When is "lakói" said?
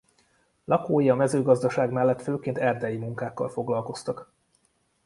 0.65-1.09